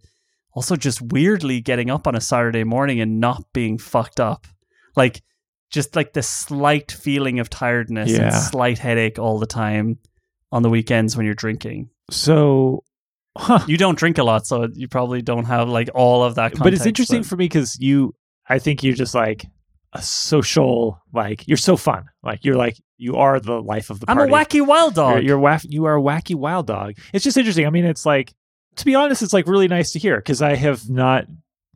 [0.53, 4.47] also just weirdly getting up on a Saturday morning and not being fucked up.
[4.95, 5.21] Like
[5.71, 9.97] just like the slight feeling of tiredness and slight headache all the time
[10.51, 11.89] on the weekends when you're drinking.
[12.09, 12.83] So,
[13.37, 13.59] huh.
[13.67, 16.63] You don't drink a lot, so you probably don't have like all of that context.
[16.63, 18.13] but it's interesting for me because you,
[18.47, 19.45] I think you're just like
[19.93, 22.05] a social, like you're so fun.
[22.21, 24.21] Like you're like you are the life of the Party.
[24.21, 25.23] I'm a wacky wild You're, dog.
[25.23, 26.95] you're waff- you are a wacky wild dog.
[27.13, 27.65] It's just interesting.
[27.65, 28.33] I mean, it's like
[28.77, 31.25] to be honest, it's like really nice to hear because I have not.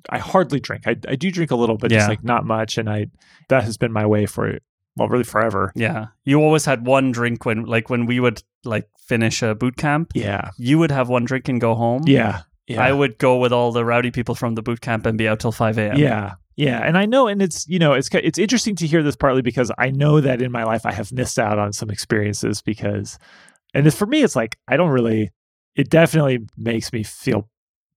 [0.10, 0.84] I hardly drink.
[0.86, 1.98] I, I do drink a little, but Yeah.
[2.00, 3.08] just like not much, and I
[3.50, 4.60] that has been my way for
[4.98, 5.72] well, really forever.
[5.76, 6.08] Yeah.
[6.24, 10.12] You always had one drink when like when we would like finish a boot camp,
[10.16, 12.04] Yeah, you would have one drink and go home.
[12.06, 12.82] yeah, yeah.
[12.84, 15.40] I would go with all the rowdy people from the boot camp and be out
[15.40, 15.98] till 5 a.m.
[15.98, 16.36] Yeah.
[16.58, 19.42] Yeah, and I know, and it's you know, it's it's interesting to hear this partly
[19.42, 23.20] because I know that in my life I have missed out on some experiences because,
[23.74, 25.32] and for me, it's like I don't really.
[25.76, 27.50] It definitely makes me feel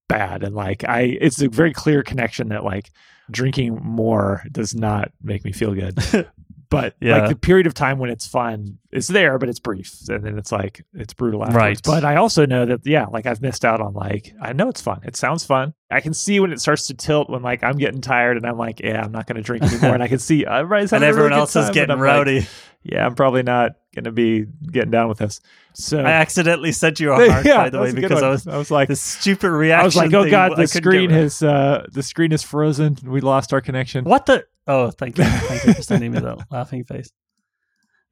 [0.09, 2.91] bad, and like I, it's a very clear connection that like
[3.31, 5.99] drinking more does not make me feel good.
[6.71, 7.19] but Yeah.
[7.19, 10.39] like the period of time when it's fun is there, but it's brief, and then
[10.39, 11.63] it's like it's brutal afterwards.
[11.65, 11.81] Right.
[11.85, 14.81] But I also know that yeah, like I've missed out on like I know it's
[14.81, 15.01] fun.
[15.05, 15.75] It sounds fun.
[15.91, 18.59] I can see when it starts to tilt when like I'm getting tired and I'm
[18.59, 21.03] like, yeah, I'm not going to drink anymore, and I can see uh, everybody's And
[21.05, 22.47] having a really everyone good else is getting and I'm like, rowdy.
[22.83, 25.41] yeah, I'm probably not going to be getting down with this.
[25.81, 28.23] So I accidentally sent you a heart, yeah, by the way, was a good because
[28.23, 28.89] I was I was like.
[28.89, 29.81] this stupid reaction.
[29.81, 32.99] I was like, oh thing, god, the screen has uh, the screen is frozen.
[33.05, 34.05] We lost our connection.
[34.05, 34.45] What the?
[34.67, 37.13] Oh, thank you, thank you for sending me that laughing face.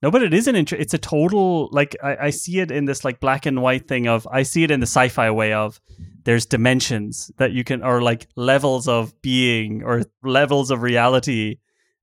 [0.00, 0.79] No, but it is an intro.
[0.79, 4.07] It's a total like I, I see it in this like black and white thing
[4.07, 5.81] of I see it in the sci-fi way of
[6.22, 11.57] there's dimensions that you can or like levels of being or levels of reality.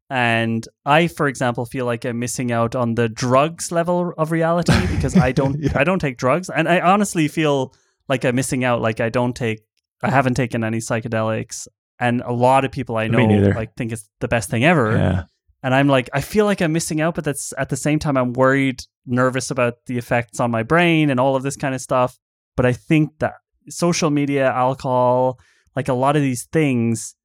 [0.10, 4.74] And I, for example, feel like I'm missing out on the drugs level of reality
[4.96, 5.72] because I don't Yeah.
[5.76, 7.74] I don't take drugs, and I honestly feel
[8.08, 8.82] like I'm missing out.
[8.82, 9.62] Like I don't take
[10.02, 11.68] I haven't taken any psychedelics,
[12.00, 14.92] and a lot of people I know like think it's the best thing ever.
[14.96, 15.24] Yeah.
[15.64, 18.18] And I'm like, I feel like I'm missing out, but that's at the same time
[18.18, 21.80] I'm worried, nervous about the effects on my brain and all of this kind of
[21.80, 22.20] stuff.
[22.58, 23.36] But I think that
[23.70, 25.40] social media, alcohol,
[25.74, 27.16] like a lot of these things,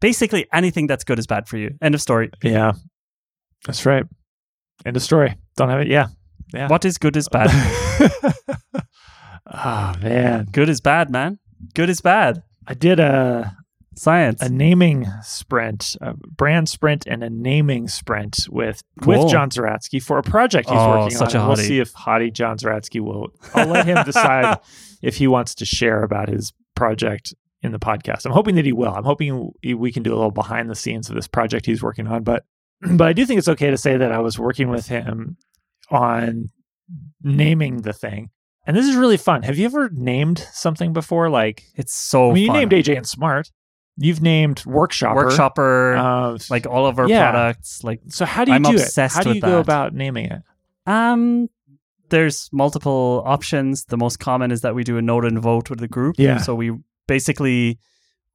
[0.00, 1.74] basically anything that's good is bad for you.
[1.82, 2.30] End of story.
[2.42, 2.72] Yeah.
[3.66, 4.04] That's right.
[4.86, 5.36] End of story.
[5.56, 5.88] Don't have it.
[5.88, 6.06] Yeah.
[6.54, 6.68] Yeah.
[6.68, 7.48] What is good is bad.
[9.52, 10.46] oh man.
[10.52, 11.38] good is bad, man.
[11.74, 12.42] Good is bad.
[12.66, 13.56] I did a
[13.96, 14.40] Science.
[14.40, 19.24] a naming sprint, a brand sprint, and a naming sprint with Cool.
[19.24, 21.48] with John Zeratsky for a project he's Oh, working on.
[21.48, 23.28] We'll see if hottie John Zeratsky will.
[23.54, 24.58] I'll let him decide
[25.02, 28.24] if he wants to share about his project in the podcast.
[28.26, 28.92] I'm hoping that he will.
[28.94, 32.06] I'm hoping we can do a little behind the scenes of this project he's working
[32.06, 32.22] on.
[32.22, 32.44] But
[32.92, 35.36] but I do think it's okay to say that I was working with him
[35.90, 36.50] on
[37.22, 38.30] naming the thing.
[38.66, 39.42] And this is really fun.
[39.44, 41.30] Have you ever named something before?
[41.30, 42.56] Like, it's so I mean, you fun.
[42.58, 43.50] named AJ and Smart.
[43.96, 45.14] You've named Workshopper.
[45.24, 45.96] Workshopper,
[46.34, 47.30] Uh, like all of our yeah.
[47.30, 47.82] products.
[47.82, 48.94] Like, so how do you I'm do it?
[48.96, 49.58] How do you go that.
[49.60, 50.42] about naming it?
[50.86, 51.48] um,
[52.10, 53.84] there's multiple options.
[53.86, 56.16] The most common is that we do a note and vote with the group.
[56.18, 56.38] Yeah.
[56.38, 56.72] So we
[57.08, 57.80] basically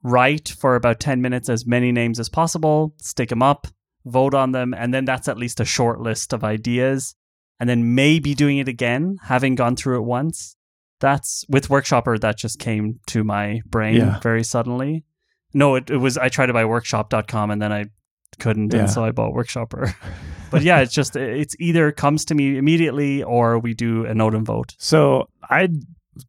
[0.03, 3.67] write for about 10 minutes as many names as possible, stick them up,
[4.05, 7.15] vote on them, and then that's at least a short list of ideas.
[7.59, 10.57] And then maybe doing it again, having gone through it once.
[10.99, 14.19] That's with Workshopper, that just came to my brain Yeah.
[14.19, 15.05] very suddenly.
[15.53, 17.85] No, it, it was, I tried to buy workshop.com and then I
[18.39, 18.73] couldn't.
[18.73, 18.81] Yeah.
[18.81, 19.93] And so I bought Workshopper.
[20.51, 24.33] but yeah, it's just, it's either comes to me immediately or we do a note
[24.35, 24.75] and vote.
[24.79, 25.69] So I,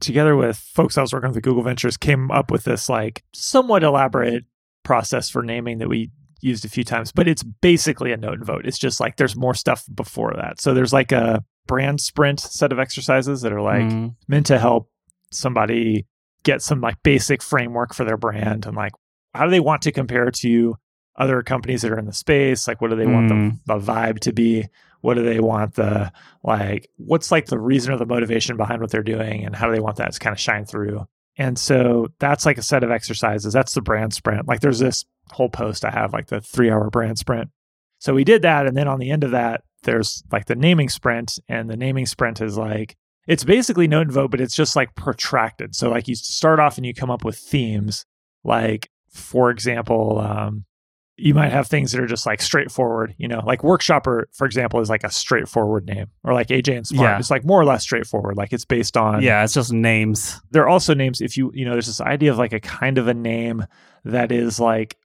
[0.00, 3.22] together with folks I was working with at Google Ventures, came up with this like
[3.32, 4.44] somewhat elaborate
[4.82, 8.44] process for naming that we used a few times, but it's basically a note and
[8.44, 8.66] vote.
[8.66, 10.60] It's just like there's more stuff before that.
[10.60, 14.14] So there's like a brand sprint set of exercises that are like Mm.
[14.28, 14.90] meant to help
[15.32, 16.06] somebody
[16.42, 18.92] get some like basic framework for their brand and like
[19.34, 20.76] how do they want to compare to
[21.16, 23.58] other companies that are in the space like what do they want the, Mm.
[23.66, 24.66] the vibe to be
[25.04, 26.10] what do they want the
[26.42, 29.74] like what's like the reason or the motivation behind what they're doing and how do
[29.74, 32.90] they want that to kind of shine through and so that's like a set of
[32.90, 36.70] exercises that's the brand sprint like there's this whole post i have like the three
[36.70, 37.50] hour brand sprint
[37.98, 40.88] so we did that and then on the end of that there's like the naming
[40.88, 44.76] sprint and the naming sprint is like it's basically note and vote, but it's just
[44.76, 45.74] like protracted.
[45.74, 48.04] So like you start off and you come up with themes.
[48.44, 50.66] Like for example, um,
[51.16, 53.14] you might have things that are just like straightforward.
[53.18, 56.86] You know, like Workshopper, for example, is like a straightforward name, or like AJ and
[56.86, 57.08] Smart.
[57.10, 57.18] Yeah.
[57.18, 58.36] It's like more or less straightforward.
[58.36, 60.40] Like it's based on Yeah, it's just names.
[60.50, 62.98] there are also names if you you know there's this idea of like a kind
[62.98, 63.64] of a name
[64.04, 64.96] that is like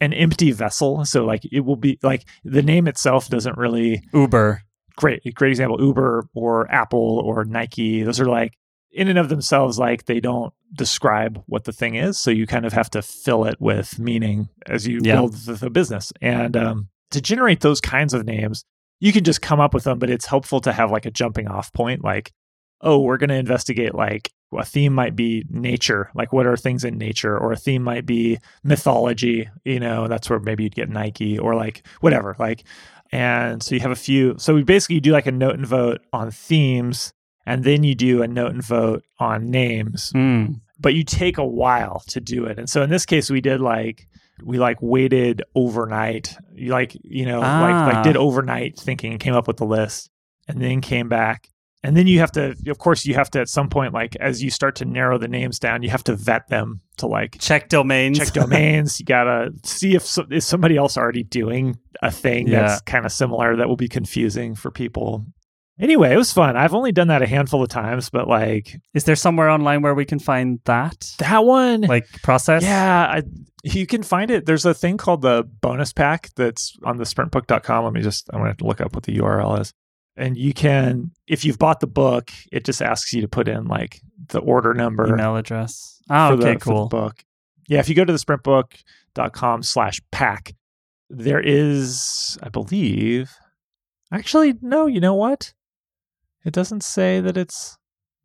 [0.00, 4.62] an empty vessel so like it will be like the name itself doesn't really Uber.
[4.96, 8.54] great great example uber or apple or nike those are like
[8.98, 12.18] in and of themselves like they don't describe what the thing is.
[12.18, 15.14] So you kind of have to fill it with meaning as you Yeah.
[15.16, 16.12] build the, the business.
[16.20, 18.64] And um, to generate those kinds of names
[19.00, 21.46] you can just come up with them but it's helpful to have like a jumping
[21.46, 22.32] off point like
[22.80, 26.10] oh we're going to investigate like a theme might be nature.
[26.14, 27.36] Like what are things in nature?
[27.38, 31.54] Or a theme might be mythology you know that's where maybe you'd get nike or
[31.54, 32.64] like whatever like
[33.12, 36.00] and so you have a few so we basically do like a note and vote
[36.12, 37.12] on themes
[37.48, 40.60] and then you do a note and vote on names Mm.
[40.78, 43.60] but you take a while to do it and so in this case we did
[43.60, 44.06] like
[44.44, 47.90] we like waited overnight you like you know like Ah.
[47.92, 50.10] like did overnight thinking and came up with the list
[50.46, 51.48] and then came back
[51.84, 54.42] and then you have to of course you have to at some point like as
[54.42, 57.68] you start to narrow the names down you have to vet them to like Check
[57.68, 58.18] domains.
[58.18, 62.62] check domains you gotta see if so, is somebody else already doing a thing Yeah.
[62.62, 65.24] that's kind of similar that will be confusing for people
[65.80, 69.04] anyway it was fun i've only done that a handful of times but like Is
[69.04, 71.14] there somewhere online where we can find that?
[71.18, 72.62] that one Like process?
[72.62, 73.22] yeah I,
[73.62, 77.84] you can find it there's a thing called the bonus pack that's on the sprintbook.com
[77.84, 79.72] let me just i'm going to have to look up what the url is
[80.16, 83.66] and you can if you've bought the book it just asks you to put in
[83.66, 86.00] like the order number Email address.
[86.10, 86.88] Oh, okay, the cool.
[86.88, 87.22] book.
[87.68, 90.54] Yeah, if you go to the sprintbook.com slash pack,
[91.10, 93.30] there is, I believe,
[94.12, 95.52] actually, no, you know what?
[96.44, 97.76] It doesn't say that it's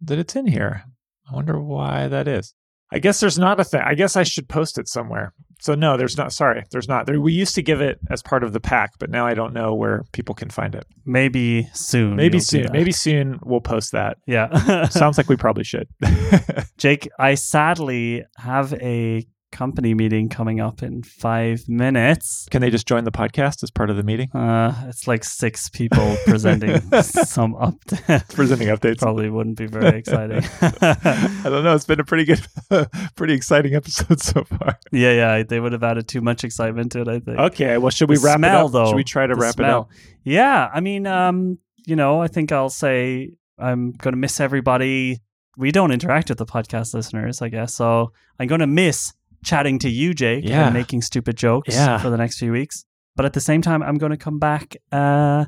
[0.01, 0.83] that it's in here.
[1.29, 2.53] I wonder why that is.
[2.91, 3.81] I guess there's not a thing.
[3.83, 5.33] I guess I should post it somewhere.
[5.59, 6.33] So no, there's not.
[6.33, 7.05] Sorry, there's not.
[7.05, 9.53] There, we used to give it as part of the pack, but now I don't
[9.53, 10.85] know where people can find it.
[11.05, 12.17] Maybe soon.
[12.17, 12.67] Maybe soon.
[12.71, 14.17] Maybe soon we'll post that.
[14.27, 14.85] Yeah.
[14.89, 15.87] Sounds like we probably should.
[16.77, 22.47] Jake, I sadly have a company meeting coming up in five minutes.
[22.51, 24.29] Can they just join the podcast as part of the meeting?
[24.31, 28.33] Uh, it's like six people presenting some update.
[28.33, 28.97] Presenting updates.
[28.99, 30.43] Probably wouldn't be very exciting.
[30.61, 31.75] I don't know.
[31.75, 32.45] It's been a pretty good,
[33.15, 34.79] pretty exciting episode so far.
[34.91, 37.07] yeah, yeah, they would have added too much excitement to it.
[37.07, 37.37] I think.
[37.39, 37.77] Okay.
[37.77, 38.71] Well, should we The wrap smell, it up?
[38.71, 39.69] Though, should we try to wrap smell.
[39.69, 39.89] it up?
[40.23, 45.21] Yeah, I mean, um, you know, I think I'll say I'm going to miss everybody.
[45.55, 47.75] We don't interact with the podcast listeners, I guess.
[47.75, 49.13] So I'm going to miss
[49.43, 50.65] chatting to you, Jake, Yeah.
[50.65, 51.97] and making stupid jokes Yeah.
[51.97, 52.85] for the next few weeks.
[53.15, 55.47] But at the same time, I'm going to come back uh, a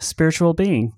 [0.00, 0.92] spiritual being,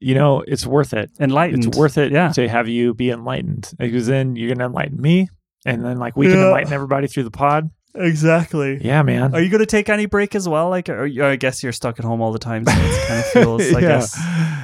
[0.00, 1.10] You know, it's worth it.
[1.20, 1.66] enlightened.
[1.66, 2.30] It's worth it Yeah.
[2.32, 5.28] to have you be enlightened because then you're going to enlighten me.
[5.64, 7.70] And then, like, we can enlighten everybody through the pod.
[7.94, 8.78] Exactly.
[8.82, 9.34] Yeah, man.
[9.34, 10.70] Are you going to take any break as well?
[10.70, 13.26] Like, or, I guess you're stuck at home all the time, so it kind of
[13.32, 13.80] feels, I Yeah.
[13.80, 14.18] guess.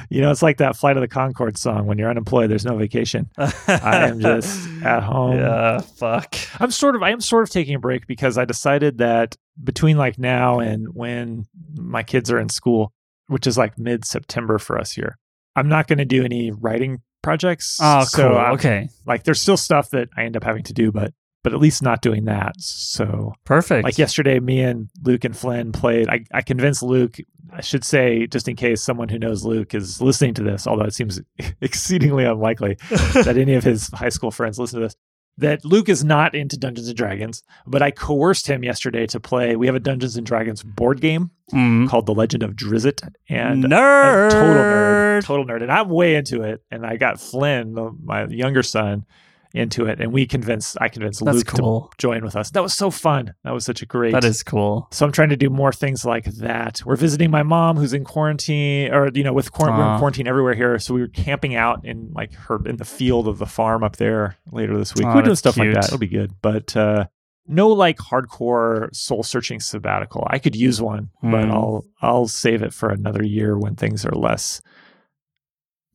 [0.09, 2.75] You know, it's like that Flight of the Concord song when you're unemployed, there's no
[2.77, 3.29] vacation.
[3.37, 5.37] I am just at home.
[5.37, 6.35] Yeah, fuck.
[6.59, 9.97] I'm sort of I am sort of taking a break because I decided that between
[9.97, 12.91] like now and when my kids are in school,
[13.27, 15.19] which is like mid September for us here,
[15.55, 17.77] I'm not going to do any writing projects.
[17.79, 18.37] Oh, So cool.
[18.37, 18.89] I'm- okay.
[19.05, 21.13] Like there's still stuff that I end up having to do, but
[21.43, 22.53] but at least not doing that.
[22.59, 23.83] So Perfect.
[23.83, 26.09] like yesterday, me and Luke and Flynn played.
[26.09, 27.17] I, I convinced Luke.
[27.51, 30.85] I should say, just in case someone who knows Luke is listening to this, although
[30.85, 31.19] it seems
[31.61, 34.95] exceedingly unlikely that any of his high school friends listen to this,
[35.37, 37.41] that Luke is not into Dungeons and Dragons.
[37.65, 39.55] But I coerced him yesterday to play.
[39.55, 41.89] We have a Dungeons and Dragons board game Mm.
[41.89, 44.29] called The Legend of Drizzt, and nerd.
[44.29, 46.61] total nerd, total nerd, and I'm way into it.
[46.69, 47.73] And I got Flynn,
[48.03, 49.05] my younger son,
[49.53, 50.77] into it, and we convinced.
[50.79, 51.87] I convinced That's Luke cool.
[51.91, 52.51] to join with us.
[52.51, 53.33] That was so fun.
[53.43, 54.11] That was such a great.
[54.13, 54.87] That is cool.
[54.91, 56.81] So I'm trying to do more things like that.
[56.85, 60.27] We're visiting my mom who's in quarantine, or you know, with quar- we're in quarantine
[60.27, 60.77] everywhere here.
[60.79, 63.95] So we were camping out in like her in the field of the farm up
[63.95, 65.05] there later this week.
[65.07, 65.75] Aw, we're doing stuff like cute.
[65.75, 65.85] that.
[65.85, 67.05] It'll be good, but uh,
[67.47, 70.27] no like hardcore soul searching sabbatical.
[70.29, 71.51] I could use one, but Hmm.
[71.51, 74.61] I'll I'll save it for another year when things are less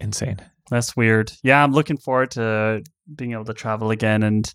[0.01, 0.39] insane.
[0.71, 1.33] That's weird.
[1.43, 2.83] Yeah, I'm looking forward to
[3.13, 4.53] being able to travel again, and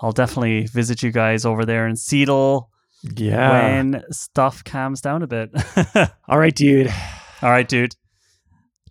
[0.00, 2.70] I'll definitely visit you guys over there in Seattle
[3.02, 3.50] Yeah.
[3.78, 5.50] when stuff calms down a bit.
[6.28, 6.92] All right, dude.
[7.42, 7.94] All right, dude.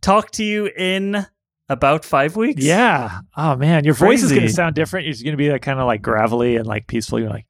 [0.02, 1.26] Talk to you in
[1.70, 2.64] about five weeks.
[2.64, 3.20] Yeah.
[3.38, 5.08] Oh man, your voice is going to sound different.
[5.08, 7.20] It's going to be like kind of like gravelly and like peaceful.
[7.20, 7.46] You're like,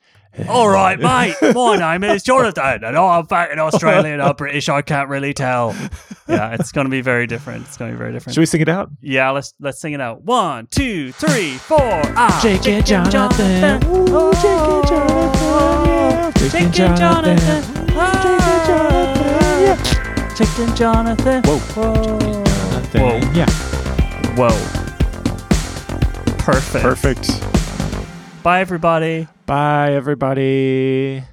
[0.48, 1.36] All right, mate.
[1.54, 4.70] My name is Jonathan, and I'm back in Australia or British.
[4.70, 5.76] I can't really tell.
[6.28, 7.66] Yeah, it's going to be very different.
[7.68, 8.36] It's going to be very different.
[8.36, 8.90] Should we sing it out?
[9.02, 10.22] Yeah, let's let's sing it out.
[10.24, 11.78] One, two, three, four.
[11.82, 13.82] Ah, Jake and Jonathan.
[13.86, 16.50] Oh, Jake and Jonathan.
[16.50, 17.96] Jake and Jonathan.
[17.98, 18.42] Ah,
[20.38, 21.44] Jake and Jonathan.
[21.44, 21.60] Whoa.
[21.60, 22.18] Whoa.
[23.02, 23.18] Whoa.
[23.34, 23.50] Yeah.
[24.38, 24.58] Whoa.
[26.38, 26.84] Perfect.
[26.84, 27.30] Perfect.
[28.44, 29.28] Bye, everybody.
[29.52, 31.26] Bye, everybody.